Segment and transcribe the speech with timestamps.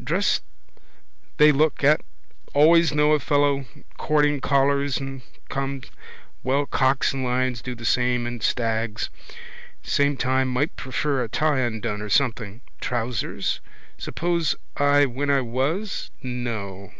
[0.00, 0.40] Dress
[1.38, 2.00] they look at.
[2.54, 3.64] Always know a fellow
[3.98, 5.90] courting: collars and cuffs.
[6.44, 9.10] Well cocks and lions do the same and stags.
[9.82, 12.60] Same time might prefer a tie undone or something.
[12.80, 13.58] Trousers?
[13.98, 16.12] Suppose I when I was?
[16.22, 16.88] No.